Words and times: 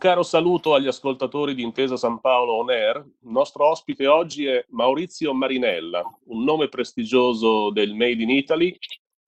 Caro 0.00 0.22
saluto 0.22 0.72
agli 0.72 0.86
ascoltatori 0.86 1.54
di 1.54 1.62
Intesa 1.62 1.98
San 1.98 2.20
Paolo 2.20 2.54
On 2.54 2.70
Air. 2.70 2.96
Il 2.96 3.30
nostro 3.30 3.68
ospite 3.68 4.06
oggi 4.06 4.46
è 4.46 4.64
Maurizio 4.70 5.34
Marinella, 5.34 6.02
un 6.28 6.42
nome 6.42 6.68
prestigioso 6.70 7.70
del 7.70 7.94
Made 7.94 8.22
in 8.22 8.30
Italy, 8.30 8.74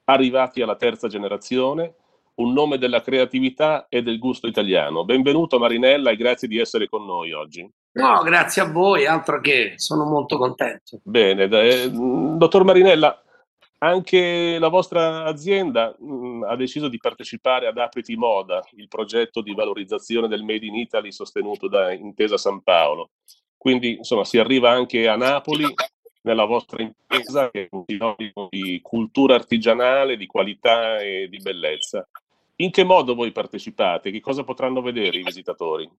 arrivati 0.05 0.63
alla 0.63 0.77
terza 0.77 1.09
generazione, 1.09 1.95
un 2.37 2.55
nome 2.55 2.79
della 2.79 3.03
creatività 3.03 3.85
e 3.91 4.03
del 4.03 4.19
gusto 4.19 4.47
italiano. 4.47 5.05
Benvenuto 5.05 5.59
Marinella 5.59 6.11
e 6.11 6.17
grazie 6.17 6.49
di 6.49 6.59
essere 6.59 6.89
con 6.89 7.05
noi 7.05 7.33
oggi. 7.33 7.71
No, 7.93 8.23
grazie 8.23 8.63
a 8.63 8.73
voi, 8.73 9.05
altro 9.05 9.43
che 9.43 9.75
sono 9.77 10.07
molto 10.07 10.39
contento. 10.39 11.01
Bene, 11.05 11.45
eh, 11.45 11.91
dottor 11.91 12.65
Marinella, 12.65 13.23
anche 13.83 14.59
la 14.59 14.69
vostra 14.69 15.25
azienda 15.25 15.95
mh, 15.99 16.15
mm, 16.15 16.43
ha 16.45 16.57
deciso 16.57 16.89
di 16.89 16.99
partecipare 16.99 17.67
ad 17.67 17.77
Apriti 17.79 18.15
Moda, 18.17 18.63
il 18.77 18.89
progetto 18.89 19.43
di 19.43 19.55
valorizzazione 19.55 20.29
del 20.29 20.45
Made 20.45 20.67
in 20.67 20.77
Italy 20.77 21.11
sostenuto 21.13 21.69
da 21.69 21.93
Intesa 21.93 22.37
San 22.37 22.63
Paolo. 22.63 23.11
Quindi, 23.57 23.97
insomma, 23.97 24.25
si 24.25 24.39
arriva 24.39 24.71
anche 24.71 25.09
a 25.09 25.17
Napoli 25.17 25.67
nella 26.23 26.45
vostra 26.45 26.83
impresa 26.83 27.51
che 27.51 27.65
è 27.65 27.69
un 27.71 27.85
sinonimo 27.87 28.49
di 28.51 28.81
cultura 28.81 29.35
artigianale, 29.35 30.17
di 30.17 30.27
qualità 30.27 30.99
e 31.01 31.29
di 31.29 31.39
bellezza. 31.39 32.07
In 32.57 32.71
che 32.71 32.85
modo 32.85 33.15
voi 33.15 33.33
partecipate? 33.33 34.11
Che 34.13 34.21
cosa 34.21 34.45
potranno 34.45 34.81
vedere 34.81 35.19
i 35.19 35.23
visitatori? 35.23 35.91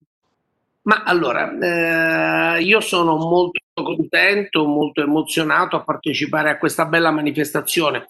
Ma 0.84 1.04
allora, 1.06 2.58
eh, 2.58 2.62
io 2.62 2.82
sono 2.82 3.16
molto 3.16 3.62
contento, 3.74 4.66
molto 4.66 5.02
emozionato 5.02 5.78
a 5.78 5.84
partecipare 5.84 6.50
a 6.50 6.58
questa 6.58 6.86
bella 6.86 7.10
manifestazione. 7.12 8.08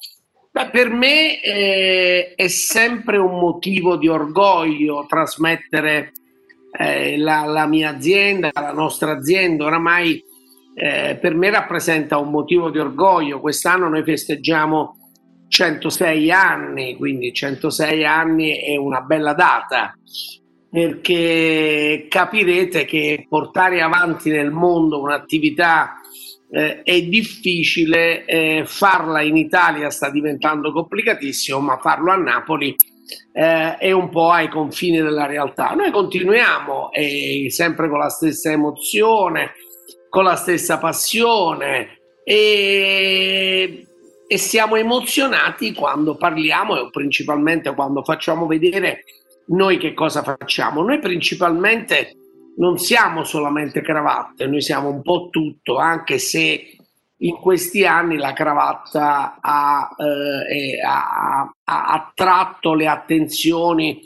Beh, 0.51 0.69
per 0.69 0.89
me 0.89 1.41
eh, 1.41 2.33
è 2.35 2.47
sempre 2.47 3.17
un 3.17 3.39
motivo 3.39 3.95
di 3.95 4.07
orgoglio 4.07 5.05
trasmettere 5.07 6.13
eh, 6.75 7.17
la, 7.17 7.45
la, 7.45 7.67
mia 7.67 7.89
azienda, 7.89 8.49
la 8.53 8.73
nostra 8.73 9.11
azienda. 9.11 9.65
Oramai 9.65 10.23
eh, 10.75 11.17
per 11.21 11.35
me 11.35 11.51
rappresenta 11.51 12.17
un 12.17 12.31
motivo 12.31 12.71
di 12.71 12.79
orgoglio. 12.79 13.39
Quest'anno 13.39 13.87
noi 13.87 14.03
festeggiamo 14.03 14.97
106 15.47 16.31
anni, 16.31 16.97
quindi 16.97 17.31
106 17.31 18.03
anni 18.03 18.57
è 18.57 18.75
una 18.75 19.01
bella 19.01 19.33
data 19.33 19.95
perché 20.73 22.07
capirete 22.09 22.83
che 22.85 23.27
portare 23.29 23.79
avanti 23.83 24.31
nel 24.31 24.49
mondo 24.49 24.99
un'attività 24.99 26.01
eh, 26.49 26.81
è 26.81 26.99
difficile, 27.03 28.25
eh, 28.25 28.63
farla 28.65 29.21
in 29.21 29.37
Italia 29.37 29.91
sta 29.91 30.09
diventando 30.09 30.71
complicatissimo, 30.71 31.59
ma 31.59 31.77
farlo 31.77 32.11
a 32.11 32.15
Napoli 32.15 32.75
eh, 33.33 33.77
è 33.77 33.91
un 33.91 34.09
po' 34.09 34.31
ai 34.31 34.49
confini 34.49 34.97
della 34.99 35.27
realtà. 35.27 35.75
Noi 35.75 35.91
continuiamo 35.91 36.89
sempre 37.49 37.87
con 37.87 37.99
la 37.99 38.09
stessa 38.09 38.49
emozione, 38.49 39.51
con 40.09 40.23
la 40.23 40.35
stessa 40.35 40.79
passione 40.79 41.99
e, 42.23 43.85
e 44.27 44.37
siamo 44.39 44.75
emozionati 44.75 45.71
quando 45.71 46.15
parliamo 46.15 46.79
e 46.79 46.89
principalmente 46.89 47.75
quando 47.75 48.01
facciamo 48.01 48.47
vedere 48.47 49.03
noi 49.47 49.77
che 49.77 49.93
cosa 49.93 50.23
facciamo? 50.23 50.81
Noi 50.81 50.99
principalmente 50.99 52.15
non 52.57 52.77
siamo 52.77 53.23
solamente 53.23 53.81
cravatte, 53.81 54.47
noi 54.47 54.61
siamo 54.61 54.89
un 54.89 55.01
po' 55.01 55.29
tutto, 55.29 55.77
anche 55.77 56.17
se 56.19 56.77
in 57.17 57.37
questi 57.37 57.85
anni 57.85 58.17
la 58.17 58.33
cravatta 58.33 59.39
ha, 59.39 59.89
eh, 59.97 60.81
ha, 60.81 61.53
ha 61.63 61.85
attratto 61.85 62.73
le 62.73 62.87
attenzioni 62.87 64.01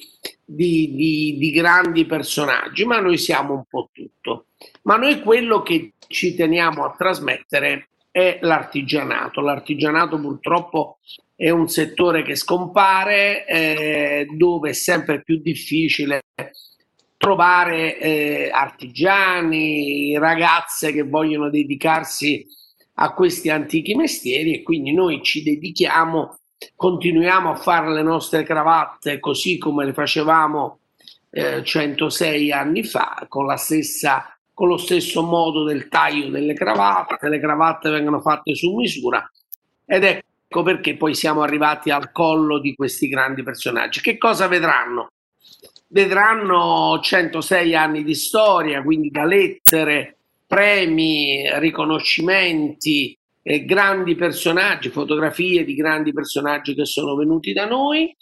di, 0.45 0.93
di, 0.93 1.35
di, 1.37 1.51
grandi 1.51 2.05
personaggi, 2.05 2.85
ma 2.85 2.99
noi 2.99 3.17
siamo 3.17 3.53
un 3.53 3.63
po' 3.67 3.89
tutto. 3.91 4.45
Ma 4.83 4.97
noi 4.97 5.19
quello 5.21 5.61
che 5.61 5.93
ci 6.07 6.35
teniamo 6.35 6.85
a 6.85 6.95
trasmettere 6.95 7.89
è 8.17 8.39
l'artigianato. 8.41 9.41
L'artigianato 9.41 10.19
purtroppo 10.19 10.97
è 11.35 11.51
un 11.51 11.67
settore 11.67 12.23
che 12.23 12.35
scompare, 12.35 13.45
eh, 13.45 14.27
dove 14.31 14.71
è 14.71 14.73
sempre 14.73 15.21
più 15.21 15.39
difficile 15.39 16.21
trovare 17.15 17.99
eh, 17.99 18.49
artigiani, 18.51 20.17
ragazze 20.17 20.91
che 20.91 21.03
vogliono 21.03 21.51
dedicarsi 21.51 22.43
a 22.95 23.13
questi 23.13 23.49
antichi 23.49 23.93
mestieri 23.93 24.55
e 24.55 24.63
quindi 24.63 24.93
noi 24.93 25.21
ci 25.21 25.43
dedichiamo, 25.43 26.39
continuiamo 26.75 27.51
a 27.51 27.55
fare 27.55 27.91
le 27.91 28.01
nostre 28.01 28.41
cravatte 28.43 29.19
così 29.19 29.59
come 29.59 29.85
le 29.85 29.93
facevamo 29.93 30.79
eh, 31.29 31.63
106 31.63 32.51
anni 32.51 32.83
fa, 32.83 33.25
con, 33.29 33.45
la 33.45 33.57
stessa, 33.57 34.36
con 34.57 34.69
lo 34.69 34.77
stesso 34.77 35.21
modo 35.21 35.63
del 35.63 35.87
taglio 35.87 36.29
delle 36.29 36.55
cravatte, 36.55 37.29
le 37.29 37.39
cravatte 37.39 37.91
vengono 37.91 38.21
fatte 38.21 38.55
su 38.55 38.73
misura 38.73 39.31
ed 39.85 40.03
Ecco 40.49 40.63
perché 40.63 40.95
poi 40.95 41.13
siamo 41.13 41.41
arrivati 41.41 41.91
al 41.91 42.11
collo 42.13 42.59
di 42.59 42.73
questi 42.73 43.09
grandi 43.09 43.43
personaggi. 43.43 43.99
Che 43.99 44.17
cosa 44.17 44.47
vedranno? 44.47 45.11
Vedranno 45.89 46.99
106 47.01 47.75
anni 47.75 48.03
di 48.03 48.15
storia, 48.15 48.81
quindi 48.81 49.09
da 49.09 49.25
lettere, 49.25 50.19
premi, 50.47 51.43
riconoscimenti, 51.59 53.17
eh, 53.43 53.65
grandi 53.65 54.15
personaggi, 54.15 54.89
fotografie 54.89 55.65
di 55.65 55.75
grandi 55.75 56.13
personaggi 56.13 56.73
che 56.73 56.85
sono 56.85 57.15
venuti 57.15 57.51
da 57.51 57.65
noi. 57.65 58.15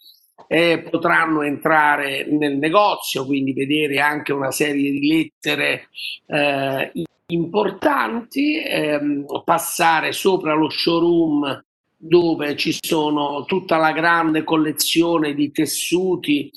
Eh, 0.47 0.88
potranno 0.90 1.41
entrare 1.41 2.25
nel 2.29 2.57
negozio, 2.57 3.25
quindi 3.25 3.53
vedere 3.53 4.00
anche 4.00 4.31
una 4.31 4.51
serie 4.51 4.91
di 4.91 5.07
lettere 5.07 5.88
eh, 6.28 6.91
importanti, 7.28 8.62
ehm, 8.62 9.25
passare 9.44 10.12
sopra 10.12 10.53
lo 10.53 10.69
showroom 10.69 11.63
dove 11.97 12.56
ci 12.56 12.78
sono 12.79 13.46
tutta 13.46 13.78
la 13.78 13.91
grande 13.91 14.44
collezione 14.44 15.34
di 15.34 15.51
tessuti, 15.51 16.52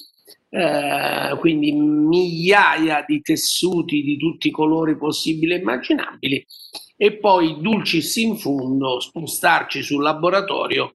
eh, 0.50 1.34
quindi 1.38 1.72
migliaia 1.72 3.04
di 3.06 3.22
tessuti 3.22 4.02
di 4.02 4.18
tutti 4.18 4.48
i 4.48 4.50
colori 4.50 4.98
possibili 4.98 5.54
e 5.54 5.58
immaginabili, 5.58 6.44
e 6.96 7.16
poi 7.16 7.60
dulcis 7.60 8.16
in 8.16 8.36
fundo 8.36 9.00
spostarci 9.00 9.82
sul 9.82 10.02
laboratorio 10.02 10.94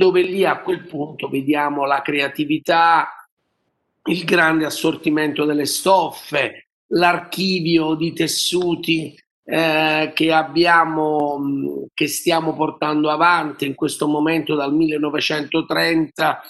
dove 0.00 0.22
lì 0.22 0.46
a 0.46 0.60
quel 0.60 0.86
punto 0.86 1.28
vediamo 1.28 1.84
la 1.84 2.00
creatività, 2.00 3.28
il 4.04 4.24
grande 4.24 4.64
assortimento 4.64 5.44
delle 5.44 5.66
stoffe, 5.66 6.68
l'archivio 6.86 7.92
di 7.96 8.14
tessuti 8.14 9.14
eh, 9.44 10.10
che 10.14 10.32
abbiamo, 10.32 11.86
che 11.92 12.06
stiamo 12.06 12.54
portando 12.54 13.10
avanti 13.10 13.66
in 13.66 13.74
questo 13.74 14.08
momento 14.08 14.54
dal 14.54 14.74
1930 14.74 16.40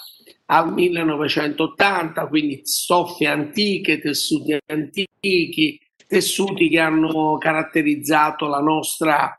al 0.47 0.72
1980, 0.72 2.28
quindi 2.28 2.61
stoffe 2.62 3.27
antiche, 3.27 3.99
tessuti 3.99 4.56
antichi, 4.67 5.81
tessuti 6.06 6.69
che 6.69 6.78
hanno 6.78 7.37
caratterizzato 7.37 8.47
la 8.47 8.61
nostra 8.61 9.37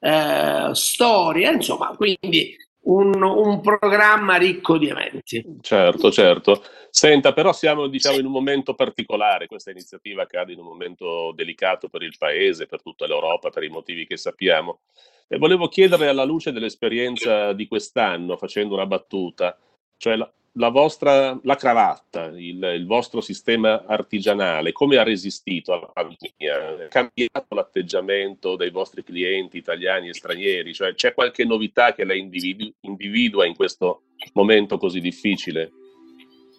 eh, 0.00 0.68
storia, 0.74 1.50
insomma, 1.50 1.94
quindi 1.96 2.56
un, 2.84 3.22
un, 3.22 3.60
programma 3.60 4.36
ricco 4.36 4.78
di 4.78 4.88
eventi. 4.88 5.44
Certo, 5.60 6.10
certo. 6.10 6.62
Senta, 6.90 7.32
però 7.32 7.52
siamo 7.52 7.86
diciamo, 7.86 8.18
in 8.18 8.26
un 8.26 8.32
momento 8.32 8.74
particolare, 8.74 9.46
questa 9.46 9.70
iniziativa 9.70 10.22
accade 10.22 10.52
in 10.52 10.58
un 10.58 10.66
momento 10.66 11.32
delicato 11.34 11.88
per 11.88 12.02
il 12.02 12.14
Paese, 12.16 12.66
per 12.66 12.82
tutta 12.82 13.06
l'Europa, 13.06 13.50
per 13.50 13.64
i 13.64 13.68
motivi 13.68 14.06
che 14.06 14.16
sappiamo. 14.16 14.80
E 15.26 15.38
volevo 15.38 15.68
chiedere 15.68 16.08
alla 16.08 16.24
luce 16.24 16.52
dell'esperienza 16.52 17.52
di 17.52 17.66
quest'anno, 17.66 18.36
facendo 18.36 18.74
una 18.74 18.86
battuta, 18.86 19.58
cioè 19.96 20.16
la, 20.16 20.30
la 20.56 20.68
vostra 20.68 21.38
la 21.42 21.56
cravatta, 21.56 22.26
il, 22.26 22.62
il, 22.62 22.86
vostro 22.86 23.20
sistema 23.20 23.84
artigianale, 23.86 24.72
come 24.72 24.96
ha 24.96 25.02
resistito 25.02 25.72
alla 25.72 25.90
pandemia? 25.92 26.84
È 26.84 26.88
cambiato 26.88 27.54
l'atteggiamento 27.54 28.56
dei 28.56 28.70
vostri 28.70 29.02
clienti 29.02 29.56
italiani 29.56 30.08
e 30.08 30.14
stranieri? 30.14 30.72
Cioè, 30.72 30.94
c'è 30.94 31.12
qualche 31.14 31.44
novità 31.44 31.92
che 31.92 32.04
lei 32.04 32.20
individu- 32.20 32.74
individua 32.82 33.46
in 33.46 33.54
questo 33.56 34.02
momento 34.34 34.78
così 34.78 35.00
difficile? 35.00 35.72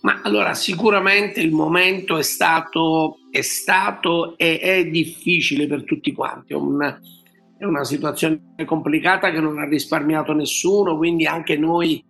Ma 0.01 0.21
allora, 0.23 0.53
sicuramente 0.53 1.39
il 1.39 1.51
momento 1.51 2.17
è 2.17 2.23
stato, 2.23 3.19
è 3.31 3.41
stato 3.41 4.37
e 4.37 4.59
è 4.59 4.85
difficile 4.85 5.67
per 5.67 5.83
tutti 5.83 6.11
quanti. 6.11 6.53
Un, 6.53 6.99
è 7.57 7.63
una 7.63 7.85
situazione 7.85 8.41
complicata 8.65 9.31
che 9.31 9.39
non 9.39 9.57
ha 9.57 9.65
risparmiato 9.65 10.33
nessuno, 10.33 10.97
quindi 10.97 11.25
anche 11.25 11.57
noi 11.57 12.03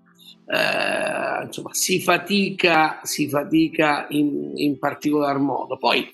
eh, 0.47 1.45
insomma, 1.45 1.73
si 1.73 1.99
fatica, 2.01 2.99
si 3.03 3.27
fatica 3.27 4.05
in, 4.09 4.51
in, 4.55 4.77
particolar 4.77 5.39
modo. 5.39 5.77
Poi 5.77 6.07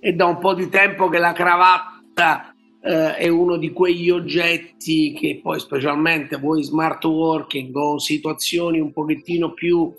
è 0.00 0.12
da 0.12 0.26
un 0.26 0.38
po' 0.38 0.54
di 0.54 0.68
tempo 0.68 1.08
che 1.08 1.18
la 1.18 1.32
cravatta 1.32 2.54
eh, 2.82 3.16
è 3.16 3.28
uno 3.28 3.56
di 3.56 3.72
quegli 3.72 4.10
oggetti 4.10 5.12
che 5.12 5.40
poi 5.42 5.60
specialmente 5.60 6.36
voi 6.36 6.62
smart 6.62 7.04
working 7.04 7.74
o 7.74 7.98
situazioni 7.98 8.80
un 8.80 8.92
pochettino 8.92 9.52
più, 9.52 9.92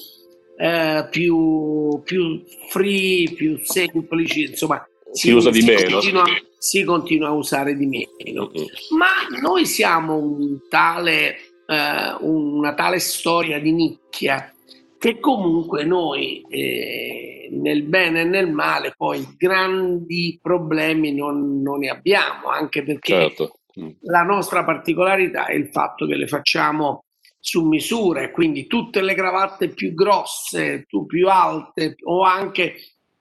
eh, 0.58 1.08
più, 1.10 2.02
più 2.04 2.44
free, 2.70 3.32
più 3.34 3.60
semplici, 3.64 4.44
insomma, 4.44 4.84
si, 5.12 5.28
si 5.28 5.32
usa 5.32 5.50
di 5.52 5.62
meno. 5.62 5.92
Continua, 5.92 6.24
si 6.58 6.84
continua 6.84 7.28
a 7.28 7.34
usare 7.34 7.76
di 7.76 7.86
meno. 7.86 8.50
Mm-hmm. 8.50 8.66
Ma 8.98 9.40
noi 9.42 9.66
siamo 9.66 10.18
un 10.18 10.60
tale 10.68 11.45
eh, 11.66 12.16
una 12.20 12.74
tale 12.74 13.00
storia 13.00 13.60
di 13.60 13.72
nicchia 13.72 14.52
che 14.98 15.20
comunque 15.20 15.84
noi 15.84 16.42
eh, 16.50 17.50
nel 17.52 17.84
bene 17.84 18.22
e 18.22 18.24
nel 18.24 18.52
male 18.52 18.94
poi 18.98 19.36
grandi 19.38 20.40
problemi 20.42 21.14
non, 21.14 21.62
non 21.62 21.80
ne 21.80 21.90
abbiamo, 21.90 22.48
anche 22.50 22.84
perché 22.84 23.14
certo. 23.14 23.60
mm. 23.80 23.90
la 24.02 24.24
nostra 24.24 24.64
particolarità 24.64 25.46
è 25.46 25.54
il 25.54 25.70
fatto 25.70 26.08
che 26.08 26.16
le 26.16 26.28
facciamo 26.28 27.04
su 27.40 27.68
misura 27.68 28.22
e 28.22 28.32
quindi 28.32 28.66
tutte 28.66 29.04
le 29.04 29.14
cravatte 29.14 29.70
più 29.70 29.94
grosse, 29.94 30.88
più 30.88 31.28
alte 31.28 31.96
o 32.06 32.24
anche 32.24 32.74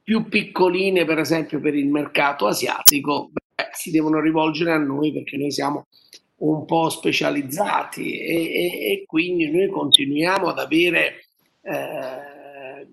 più 0.02 0.26
piccoline, 0.28 1.04
per 1.04 1.18
esempio 1.18 1.60
per 1.60 1.74
il 1.74 1.88
mercato 1.88 2.46
asiatico, 2.46 3.30
beh, 3.30 3.68
si 3.72 3.90
devono 3.90 4.20
rivolgere 4.20 4.72
a 4.72 4.78
noi 4.78 5.12
perché 5.12 5.36
noi 5.36 5.50
siamo 5.50 5.88
un 6.36 6.64
po' 6.64 6.88
specializzati 6.88 8.18
e, 8.18 8.34
e, 8.34 8.92
e 8.92 9.04
quindi 9.06 9.50
noi 9.50 9.68
continuiamo 9.68 10.48
ad 10.48 10.58
avere 10.58 11.26
eh, 11.62 12.88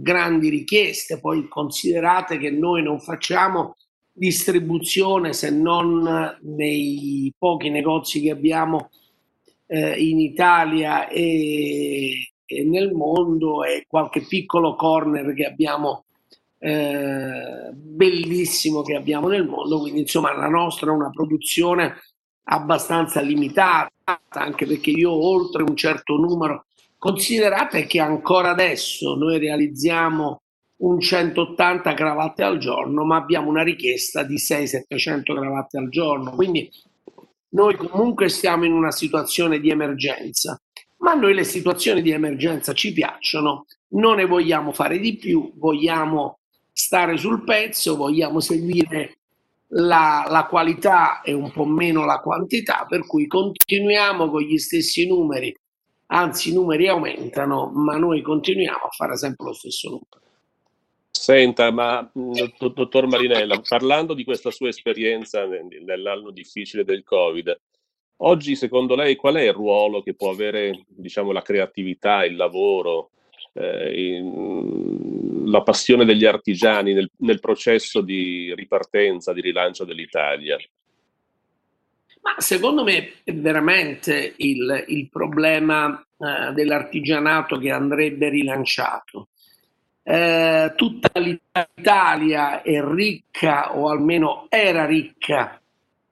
grandi 0.00 0.48
richieste. 0.48 1.20
Poi 1.20 1.48
considerate 1.48 2.38
che 2.38 2.50
noi 2.50 2.82
non 2.82 3.00
facciamo 3.00 3.76
distribuzione 4.12 5.34
se 5.34 5.50
non 5.50 6.38
nei 6.40 7.32
pochi 7.36 7.68
negozi 7.68 8.22
che 8.22 8.30
abbiamo 8.30 8.88
eh, 9.66 10.02
in 10.02 10.20
Italia 10.20 11.08
e, 11.08 12.32
e, 12.46 12.64
nel 12.64 12.92
mondo 12.92 13.62
e 13.62 13.84
qualche 13.86 14.22
piccolo 14.22 14.74
corner 14.74 15.34
che 15.34 15.44
abbiamo 15.44 16.04
eh, 16.58 17.70
bellissimo 17.74 18.80
che 18.80 18.94
abbiamo 18.94 19.28
nel 19.28 19.46
mondo 19.46 19.80
quindi 19.80 20.00
insomma 20.00 20.34
la 20.34 20.48
nostra 20.48 20.90
è 20.90 20.94
una 20.94 21.10
produzione 21.10 21.96
abbastanza 22.48 23.20
limitata, 23.20 24.20
anche 24.28 24.66
perché 24.66 24.90
io 24.90 25.12
oltre 25.12 25.62
un 25.62 25.76
certo 25.76 26.16
numero, 26.16 26.66
considerate 26.98 27.86
che 27.86 28.00
ancora 28.00 28.50
adesso 28.50 29.14
noi 29.14 29.38
realizziamo 29.38 30.40
un 30.78 31.00
180 31.00 31.94
cravatte 31.94 32.42
al 32.42 32.58
giorno, 32.58 33.04
ma 33.04 33.16
abbiamo 33.16 33.48
una 33.48 33.62
richiesta 33.62 34.22
di 34.22 34.36
600-700 34.36 35.34
cravatte 35.34 35.78
al 35.78 35.88
giorno, 35.88 36.32
quindi 36.32 36.70
noi 37.50 37.76
comunque 37.76 38.28
stiamo 38.28 38.64
in 38.64 38.72
una 38.72 38.90
situazione 38.90 39.58
di 39.58 39.70
emergenza, 39.70 40.60
ma 40.98 41.14
noi 41.14 41.34
le 41.34 41.44
situazioni 41.44 42.02
di 42.02 42.10
emergenza 42.10 42.74
ci 42.74 42.92
piacciono, 42.92 43.66
non 43.88 44.16
ne 44.16 44.26
vogliamo 44.26 44.72
fare 44.72 44.98
di 44.98 45.16
più, 45.16 45.52
vogliamo 45.56 46.40
stare 46.72 47.16
sul 47.16 47.42
pezzo, 47.44 47.96
vogliamo 47.96 48.40
seguire 48.40 49.20
la, 49.68 50.26
la, 50.28 50.46
qualità 50.46 51.22
e 51.22 51.32
un 51.32 51.50
po' 51.50 51.64
meno 51.64 52.04
la 52.04 52.18
quantità, 52.18 52.86
per 52.88 53.06
cui 53.06 53.26
continuiamo 53.26 54.30
con 54.30 54.42
gli 54.42 54.58
stessi 54.58 55.06
numeri, 55.06 55.54
anzi 56.06 56.50
i 56.50 56.54
numeri 56.54 56.88
aumentano, 56.88 57.70
ma 57.74 57.96
noi 57.96 58.22
continuiamo 58.22 58.84
a 58.84 58.90
fare 58.90 59.16
sempre 59.16 59.46
lo 59.46 59.52
stesso 59.52 59.88
numero. 59.88 60.20
Senta, 61.10 61.70
ma 61.70 62.08
dottor 62.12 63.06
Marinella, 63.06 63.60
parlando 63.66 64.14
di 64.14 64.22
questa 64.22 64.50
sua 64.50 64.68
esperienza 64.68 65.46
nell'anno 65.46 66.30
difficile 66.30 66.84
del 66.84 67.02
Covid, 67.02 67.58
oggi 68.18 68.54
secondo 68.54 68.94
lei 68.94 69.16
qual 69.16 69.36
è 69.36 69.42
il 69.42 69.52
ruolo 69.52 70.02
che 70.02 70.14
può 70.14 70.30
avere 70.30 70.84
diciamo, 70.86 71.32
la 71.32 71.42
creatività, 71.42 72.24
il 72.24 72.36
lavoro, 72.36 73.10
eh, 73.54 74.20
la 75.46 75.62
passione 75.62 76.04
degli 76.04 76.24
artigiani 76.24 76.92
nel, 76.92 77.10
nel, 77.18 77.40
processo 77.40 78.00
di 78.00 78.52
ripartenza, 78.54 79.32
di 79.32 79.40
rilancio 79.40 79.84
dell'Italia? 79.84 80.56
Ma 82.22 82.34
secondo 82.38 82.82
me 82.82 83.12
è 83.22 83.32
veramente 83.32 84.34
il, 84.38 84.84
il 84.88 85.08
problema 85.08 86.04
eh, 86.18 86.52
dell'artigianato 86.52 87.58
che 87.58 87.70
andrebbe 87.70 88.28
rilanciato. 88.28 89.28
Eh, 90.02 90.72
tutta 90.76 91.10
l'Italia 91.20 92.62
è 92.62 92.82
ricca, 92.82 93.76
o 93.76 93.88
almeno 93.88 94.46
era 94.48 94.86
ricca, 94.86 95.60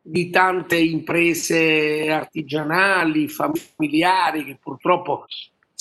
di 0.07 0.31
tante 0.31 0.77
imprese 0.77 2.11
artigianali, 2.11 3.27
familiari 3.27 4.45
che 4.45 4.59
purtroppo 4.63 5.25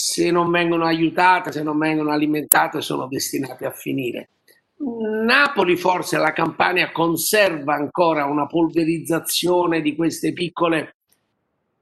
se 0.06 0.32
non 0.32 0.52
vengono 0.52 0.86
aiutate, 0.86 1.54
se 1.54 1.64
non 1.64 1.78
vengono 1.78 2.12
alimentate, 2.12 2.82
sono 2.82 3.08
destinate 3.08 3.66
a 3.66 3.72
finire. 3.72 4.32
Napoli, 5.26 5.78
forse 5.78 6.18
la 6.18 6.34
Campania 6.34 6.92
conserva 6.92 7.76
ancora 7.76 8.26
una 8.26 8.46
polverizzazione 8.46 9.80
di 9.80 9.96
queste 9.96 10.34
piccole, 10.34 10.98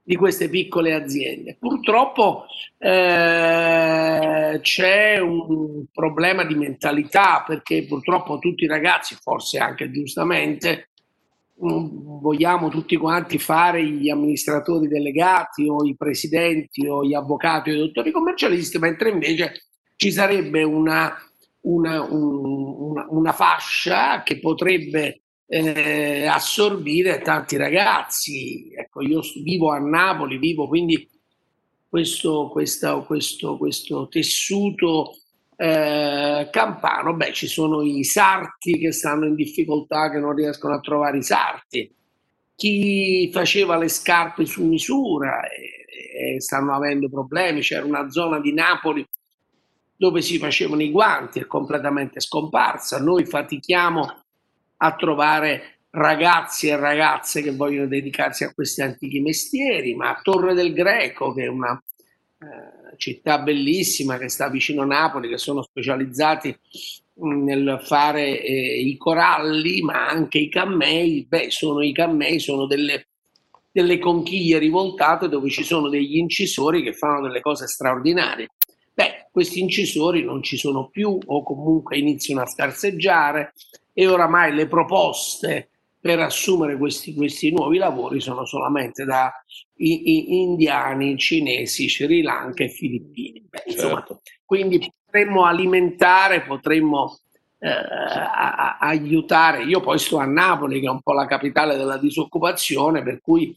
di 0.04 0.14
queste 0.14 0.48
piccole 0.48 0.94
aziende. 0.94 1.56
Purtroppo 1.58 2.44
eh, 2.78 4.60
c'è 4.62 5.18
un 5.18 5.84
problema 5.92 6.44
di 6.44 6.54
mentalità 6.54 7.42
perché 7.44 7.84
purtroppo 7.86 8.38
tutti 8.38 8.62
i 8.62 8.68
ragazzi, 8.68 9.16
forse 9.20 9.58
anche 9.58 9.90
giustamente, 9.90 10.90
vogliamo 11.62 12.68
tutti 12.68 12.96
quanti 12.96 13.38
fare 13.38 13.84
gli 13.84 14.10
amministratori 14.10 14.88
delegati 14.88 15.68
o 15.68 15.84
i 15.84 15.94
presidenti 15.96 16.86
o 16.86 17.04
gli 17.04 17.14
avvocati 17.14 17.70
o 17.70 17.74
i 17.74 17.78
dottori 17.78 18.10
commercialisti, 18.10 18.78
mentre 18.78 19.10
invece 19.10 19.66
ci 19.94 20.10
sarebbe 20.10 20.64
una, 20.64 21.16
una, 21.62 22.02
una, 22.02 23.06
una 23.08 23.32
fascia 23.32 24.22
che 24.24 24.40
potrebbe 24.40 25.22
eh, 25.46 26.26
assorbire 26.26 27.20
tanti 27.20 27.56
ragazzi. 27.56 28.72
Ecco, 28.74 29.02
io 29.02 29.20
vivo 29.44 29.70
a 29.70 29.78
Napoli, 29.78 30.38
vivo 30.38 30.66
quindi 30.66 31.08
questo, 31.88 32.48
questa, 32.50 32.96
questo, 33.02 33.56
questo 33.56 34.08
tessuto 34.08 35.12
eh, 35.62 36.48
Campano, 36.50 37.14
beh, 37.14 37.32
ci 37.32 37.46
sono 37.46 37.82
i 37.82 38.02
sarti 38.02 38.78
che 38.78 38.90
stanno 38.90 39.26
in 39.26 39.36
difficoltà, 39.36 40.10
che 40.10 40.18
non 40.18 40.34
riescono 40.34 40.74
a 40.74 40.80
trovare 40.80 41.18
i 41.18 41.22
sarti. 41.22 41.88
Chi 42.56 43.30
faceva 43.32 43.76
le 43.76 43.86
scarpe 43.86 44.44
su 44.44 44.66
misura 44.66 45.42
e, 45.46 46.34
e 46.34 46.40
stanno 46.40 46.74
avendo 46.74 47.08
problemi. 47.08 47.60
C'era 47.60 47.84
una 47.84 48.10
zona 48.10 48.40
di 48.40 48.52
Napoli 48.52 49.06
dove 49.96 50.20
si 50.20 50.38
facevano 50.38 50.82
i 50.82 50.90
guanti, 50.90 51.38
è 51.38 51.46
completamente 51.46 52.18
scomparsa. 52.18 52.98
Noi 52.98 53.24
fatichiamo 53.24 54.22
a 54.78 54.94
trovare 54.96 55.78
ragazzi 55.90 56.66
e 56.66 56.76
ragazze 56.76 57.40
che 57.40 57.54
vogliono 57.54 57.86
dedicarsi 57.86 58.42
a 58.42 58.52
questi 58.52 58.82
antichi 58.82 59.20
mestieri, 59.20 59.94
ma 59.94 60.10
a 60.10 60.20
Torre 60.20 60.54
del 60.54 60.72
Greco, 60.72 61.32
che 61.32 61.44
è 61.44 61.48
una 61.48 61.80
eh, 62.40 62.81
città 63.02 63.38
bellissima 63.38 64.16
che 64.16 64.28
sta 64.28 64.48
vicino 64.48 64.82
a 64.82 64.86
Napoli, 64.86 65.28
che 65.28 65.38
sono 65.38 65.62
specializzati 65.62 66.56
mm, 67.24 67.44
nel 67.44 67.80
fare 67.82 68.40
eh, 68.40 68.80
i 68.80 68.96
coralli, 68.96 69.82
ma 69.82 70.08
anche 70.08 70.38
i 70.38 70.48
cammei. 70.48 71.26
Beh, 71.28 71.50
sono 71.50 71.82
i 71.82 71.92
cammei, 71.92 72.38
sono 72.38 72.66
delle, 72.66 73.08
delle 73.72 73.98
conchiglie 73.98 74.58
rivoltate 74.58 75.28
dove 75.28 75.50
ci 75.50 75.64
sono 75.64 75.88
degli 75.88 76.16
incisori 76.16 76.82
che 76.82 76.92
fanno 76.92 77.22
delle 77.22 77.40
cose 77.40 77.66
straordinarie. 77.66 78.50
Beh, 78.94 79.28
questi 79.32 79.58
incisori 79.58 80.22
non 80.22 80.42
ci 80.42 80.56
sono 80.56 80.88
più 80.88 81.18
o 81.24 81.42
comunque 81.42 81.98
iniziano 81.98 82.42
a 82.42 82.46
scarseggiare 82.46 83.54
e 83.92 84.06
oramai 84.06 84.54
le 84.54 84.68
proposte 84.68 85.70
per 86.02 86.18
assumere 86.18 86.76
questi, 86.76 87.14
questi 87.14 87.52
nuovi 87.52 87.78
lavori 87.78 88.20
sono 88.20 88.44
solamente 88.44 89.04
da 89.04 89.32
indiani, 89.76 91.16
cinesi, 91.16 91.88
Sri 91.88 92.22
Lanka 92.22 92.64
e 92.64 92.70
Filippini. 92.70 93.46
Beh, 93.48 93.62
insomma, 93.66 93.98
certo. 93.98 94.20
Quindi 94.44 94.92
potremmo 95.04 95.44
alimentare, 95.44 96.42
potremmo 96.42 97.20
eh, 97.60 97.68
a, 97.68 98.78
a 98.78 98.78
aiutare. 98.80 99.62
Io 99.62 99.80
poi 99.80 100.00
sto 100.00 100.18
a 100.18 100.24
Napoli, 100.24 100.80
che 100.80 100.86
è 100.86 100.90
un 100.90 101.02
po' 101.02 101.12
la 101.12 101.26
capitale 101.26 101.76
della 101.76 101.98
disoccupazione, 101.98 103.04
per 103.04 103.20
cui 103.20 103.56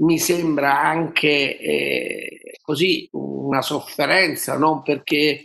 mi 0.00 0.18
sembra 0.18 0.78
anche 0.78 1.58
eh, 1.58 2.58
così 2.60 3.08
una 3.12 3.62
sofferenza, 3.62 4.58
non 4.58 4.82
perché 4.82 5.14
eh, 5.14 5.44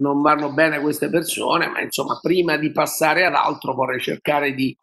non 0.00 0.20
vanno 0.20 0.52
bene 0.52 0.82
queste 0.82 1.08
persone, 1.08 1.68
ma 1.68 1.80
insomma 1.80 2.18
prima 2.20 2.58
di 2.58 2.70
passare 2.72 3.24
ad 3.24 3.32
altro 3.32 3.72
vorrei 3.72 4.00
cercare 4.00 4.52
di 4.52 4.76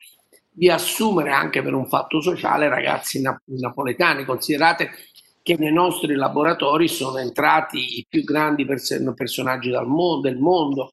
di 0.60 0.70
assumere 0.70 1.32
anche 1.32 1.62
per 1.62 1.74
un 1.74 1.88
fatto 1.88 2.20
sociale 2.20 2.68
ragazzi 2.68 3.22
nap- 3.22 3.44
napoletani. 3.46 4.26
Considerate 4.26 4.90
che 5.42 5.56
nei 5.58 5.72
nostri 5.72 6.16
laboratori 6.16 6.90
sono 6.90 7.18
entrati 7.18 8.00
i 8.00 8.06
più 8.08 8.26
grandi 8.26 8.66
pers- 8.66 9.02
personaggi 9.16 9.72
mo- 9.86 10.20
del 10.20 10.38
mondo, 10.38 10.92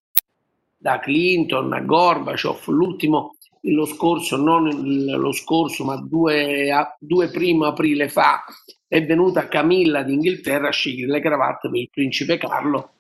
da 0.77 1.01
Clinton 1.01 1.73
a 1.73 1.81
Gorbaciov, 1.81 2.69
l'ultimo 2.69 3.35
lo 3.63 3.87
scorso, 3.87 4.37
non 4.37 4.69
lo 4.69 5.33
scorso, 5.33 5.83
ma 5.83 5.97
due, 5.97 6.71
due 7.01 7.29
primo 7.31 7.65
aprile 7.65 8.09
fa, 8.09 8.45
è 8.87 9.05
venuta 9.05 9.49
Camilla 9.49 10.05
d'Inghilterra 10.05 10.69
a 10.69 10.71
scegliere 10.71 11.11
le 11.11 11.21
cravatte 11.21 11.69
per 11.69 11.81
il 11.81 11.91
principe 11.91 12.39
Carlo 12.39 12.93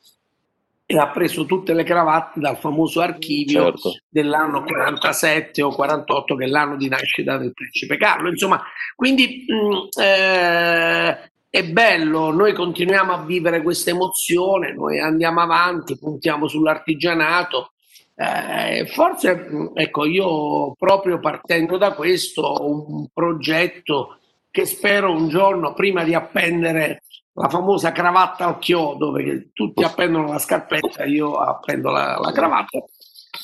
e 0.88 0.96
ha 0.96 1.08
preso 1.10 1.44
tutte 1.46 1.74
le 1.74 1.82
cravatte 1.82 2.38
dal 2.38 2.58
famoso 2.58 3.00
archivio 3.00 3.64
certo. 3.64 3.90
dell'anno 4.08 4.62
47 4.62 5.60
o 5.60 5.70
48, 5.70 6.36
che 6.36 6.44
è 6.44 6.46
l'anno 6.46 6.76
di 6.76 6.88
nascita 6.88 7.36
del 7.36 7.52
principe 7.52 7.96
Carlo. 7.96 8.28
Insomma, 8.28 8.62
quindi 8.94 9.44
mh, 9.48 9.54
mm, 9.54 10.00
eh, 10.00 11.30
è 11.50 11.64
bello, 11.64 12.30
noi 12.30 12.52
continuiamo 12.52 13.12
a 13.12 13.24
vivere 13.24 13.62
questa 13.62 13.90
emozione, 13.90 14.74
noi 14.74 15.00
andiamo 15.00 15.40
avanti, 15.40 15.98
puntiamo 15.98 16.46
sull'artigianato. 16.46 17.72
Eh, 18.14 18.86
forse, 18.86 19.48
ecco, 19.74 20.04
io 20.06 20.72
proprio 20.78 21.18
partendo 21.18 21.76
da 21.78 21.94
questo 21.94 22.42
ho 22.42 22.88
un 22.88 23.08
progetto 23.12 24.18
che 24.56 24.64
spero 24.64 25.12
un 25.12 25.28
giorno, 25.28 25.74
prima 25.74 26.02
di 26.02 26.14
appendere 26.14 27.02
la 27.34 27.50
famosa 27.50 27.92
cravatta 27.92 28.46
al 28.46 28.58
chiodo, 28.58 29.12
perché 29.12 29.50
tutti 29.52 29.84
appendono 29.84 30.28
la 30.28 30.38
scarpetta, 30.38 31.04
io 31.04 31.34
appendo 31.34 31.90
la, 31.90 32.16
la 32.18 32.32
cravatta, 32.32 32.82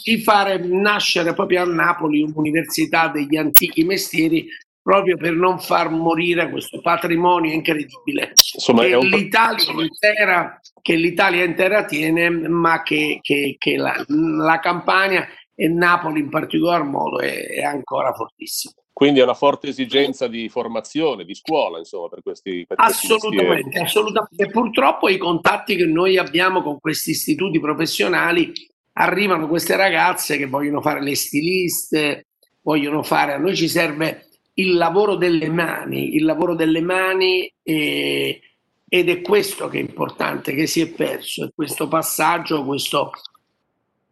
di 0.02 0.22
fare 0.22 0.56
nascere 0.56 1.34
proprio 1.34 1.64
a 1.64 1.66
Napoli 1.66 2.22
un'università 2.22 3.08
degli 3.08 3.36
antichi 3.36 3.84
mestieri 3.84 4.46
proprio 4.80 5.18
per 5.18 5.34
non 5.34 5.60
far 5.60 5.90
morire 5.90 6.48
questo 6.50 6.80
patrimonio 6.80 7.52
incredibile 7.52 8.32
Insomma, 8.54 8.84
che, 8.84 8.94
un... 8.94 9.06
l'Italia 9.08 9.70
intera, 9.82 10.60
che 10.80 10.94
l'Italia 10.94 11.44
intera 11.44 11.84
tiene, 11.84 12.30
ma 12.30 12.82
che, 12.82 13.18
che, 13.20 13.56
che 13.58 13.76
la, 13.76 14.02
la, 14.08 14.58
Campania 14.60 15.28
e 15.54 15.68
Napoli 15.68 16.20
in 16.20 16.30
particolar 16.30 16.84
modo 16.84 17.20
è, 17.20 17.48
è, 17.48 17.62
ancora 17.62 18.14
fortissima. 18.14 18.72
Quindi 18.92 19.20
è 19.20 19.22
una 19.22 19.34
forte 19.34 19.68
esigenza 19.68 20.28
di 20.28 20.48
formazione, 20.50 21.24
di 21.24 21.34
scuola, 21.34 21.78
insomma, 21.78 22.08
per 22.08 22.22
questi 22.22 22.64
per 22.66 22.78
Assolutamente, 22.78 23.62
questi 23.62 23.78
assolutamente. 23.78 24.44
E 24.44 24.50
purtroppo 24.50 25.08
i 25.08 25.16
contatti 25.16 25.76
che 25.76 25.86
noi 25.86 26.18
abbiamo 26.18 26.62
con 26.62 26.78
questi 26.78 27.10
istituti 27.10 27.58
professionali 27.58 28.52
arrivano 28.94 29.48
queste 29.48 29.76
ragazze 29.76 30.36
che 30.36 30.46
vogliono 30.46 30.82
fare 30.82 31.02
le 31.02 31.16
stiliste, 31.16 32.26
vogliono 32.60 33.02
fare, 33.02 33.32
a 33.32 33.38
noi 33.38 33.56
ci 33.56 33.68
serve 33.68 34.26
il 34.54 34.74
lavoro 34.74 35.16
delle 35.16 35.48
mani, 35.48 36.14
il 36.14 36.24
lavoro 36.24 36.54
delle 36.54 36.82
mani 36.82 37.50
eh, 37.62 38.40
ed 38.86 39.08
è 39.08 39.20
questo 39.22 39.68
che 39.68 39.78
è 39.78 39.80
importante, 39.80 40.54
che 40.54 40.66
si 40.66 40.82
è 40.82 40.88
perso, 40.88 41.50
questo 41.54 41.88
passaggio, 41.88 42.64
questo, 42.66 43.10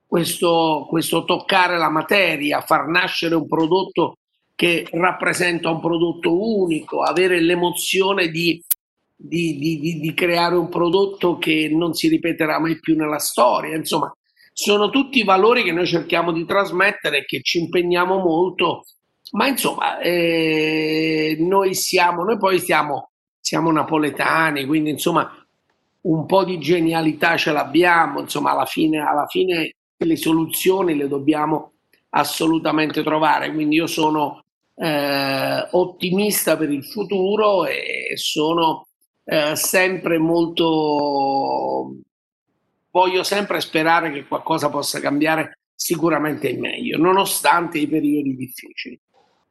questo, 0.06 0.86
questo 0.88 1.24
toccare 1.24 1.76
la 1.76 1.90
materia, 1.90 2.62
far 2.62 2.86
nascere 2.86 3.34
un 3.34 3.46
prodotto 3.46 4.16
che 4.60 4.86
rappresenta 4.90 5.70
un 5.70 5.80
prodotto 5.80 6.38
unico, 6.38 7.00
avere 7.00 7.40
l'emozione 7.40 8.28
di, 8.28 8.62
di, 9.16 9.56
di, 9.56 9.98
di, 9.98 10.12
creare 10.12 10.54
un 10.54 10.68
prodotto 10.68 11.38
che 11.38 11.70
non 11.72 11.94
si 11.94 12.08
ripeterà 12.08 12.60
mai 12.60 12.78
più 12.78 12.94
nella 12.94 13.18
storia. 13.18 13.74
Insomma, 13.74 14.14
sono 14.52 14.90
tutti 14.90 15.24
valori 15.24 15.62
che 15.62 15.72
noi 15.72 15.86
cerchiamo 15.86 16.30
di 16.30 16.44
trasmettere 16.44 17.20
e 17.20 17.24
che 17.24 17.40
ci 17.40 17.60
impegniamo 17.60 18.18
molto 18.18 18.84
ma 19.30 19.46
insomma, 19.46 19.98
eh, 20.00 21.36
noi 21.38 21.74
siamo, 21.74 22.22
noi 22.22 22.36
poi 22.36 22.58
siamo, 22.58 23.12
siamo 23.40 23.72
napoletani, 23.72 24.66
quindi 24.66 24.90
insomma 24.90 25.32
un 26.02 26.26
po' 26.26 26.44
di 26.44 26.58
genialità 26.58 27.38
ce 27.38 27.52
l'abbiamo, 27.52 28.20
insomma 28.20 28.50
alla 28.50 28.66
fine, 28.66 28.98
alla 28.98 29.26
fine 29.26 29.76
le 29.96 30.16
soluzioni 30.16 30.96
le 30.96 31.08
dobbiamo 31.08 31.72
assolutamente 32.10 33.02
trovare, 33.02 33.54
quindi 33.54 33.76
io 33.76 33.86
sono 33.86 34.42
eh, 34.80 35.68
ottimista 35.72 36.56
per 36.56 36.70
il 36.70 36.84
futuro 36.84 37.66
e 37.66 38.12
sono 38.14 38.86
eh, 39.24 39.54
sempre 39.54 40.16
molto, 40.16 41.96
voglio 42.90 43.22
sempre 43.22 43.60
sperare 43.60 44.10
che 44.10 44.26
qualcosa 44.26 44.70
possa 44.70 44.98
cambiare 44.98 45.58
sicuramente 45.74 46.48
in 46.48 46.60
meglio, 46.60 46.98
nonostante 46.98 47.78
i 47.78 47.86
periodi 47.86 48.34
difficili. 48.34 48.98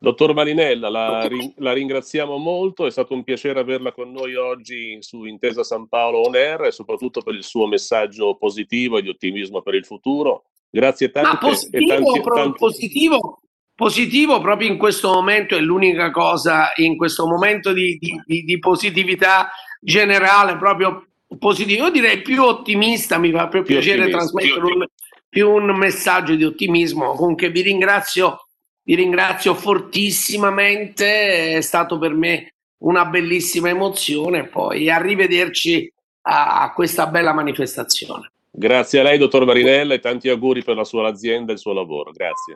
Dottor 0.01 0.33
Marinella, 0.33 0.89
la, 0.89 1.29
la, 1.57 1.73
ringraziamo 1.73 2.37
molto, 2.37 2.85
è 2.85 2.91
stato 2.91 3.13
un 3.13 3.23
piacere 3.23 3.59
averla 3.59 3.91
con 3.91 4.11
noi 4.11 4.33
oggi 4.33 4.97
su 5.01 5.25
Intesa 5.25 5.61
San 5.61 5.89
Paolo 5.89 6.21
On 6.21 6.35
Air 6.35 6.63
e 6.63 6.71
soprattutto 6.71 7.21
per 7.21 7.35
il 7.35 7.43
suo 7.43 7.67
messaggio 7.67 8.37
positivo 8.37 8.97
e 8.97 9.01
di 9.01 9.09
ottimismo 9.09 9.61
per 9.61 9.75
il 9.75 9.85
futuro. 9.85 10.45
Grazie 10.69 11.11
tanto. 11.11 11.29
Ma 11.29 11.37
positivo, 11.37 11.93
tanti, 11.95 12.21
tanti... 12.21 12.57
positivo, 12.57 13.39
positivo, 13.79 14.41
proprio 14.41 14.67
in 14.67 14.77
questo 14.77 15.13
momento 15.13 15.55
è 15.55 15.61
l'unica 15.61 16.11
cosa, 16.11 16.73
in 16.75 16.97
questo 16.97 17.25
momento 17.25 17.71
di, 17.71 17.97
di, 17.97 18.43
di 18.43 18.59
positività 18.59 19.49
generale, 19.79 20.57
proprio 20.57 21.07
positivo. 21.39 21.85
Io 21.85 21.89
direi 21.89 22.21
più 22.21 22.43
ottimista, 22.43 23.17
mi 23.17 23.31
fa 23.31 23.47
più, 23.47 23.63
più 23.63 23.75
piacere 23.75 24.09
trasmettere 24.09 24.59
un, 24.59 24.85
più 25.29 25.49
un 25.49 25.73
messaggio 25.77 26.35
di 26.35 26.43
ottimismo. 26.43 27.13
Comunque 27.13 27.49
vi 27.51 27.61
ringrazio 27.61 28.47
vi 28.83 28.95
ringrazio 28.95 29.53
fortissimamente, 29.53 31.55
è 31.55 31.61
stato 31.61 31.97
per 31.97 32.13
me 32.13 32.55
una 32.79 33.05
bellissima 33.05 33.69
emozione. 33.69 34.47
Poi 34.47 34.89
arrivederci 34.89 35.89
a, 36.23 36.63
a 36.63 36.73
questa 36.73 37.07
bella 37.07 37.31
manifestazione. 37.31 38.29
Grazie 38.51 38.99
a 38.99 39.03
lei, 39.03 39.17
dottor 39.17 39.45
Marinella, 39.45 39.93
e 39.93 39.99
tanti 39.99 40.27
auguri 40.27 40.63
per 40.63 40.75
la 40.75 40.83
sua 40.83 41.07
azienda 41.07 41.51
e 41.51 41.53
il 41.53 41.59
suo 41.59 41.71
lavoro. 41.71 42.11
Grazie. 42.11 42.55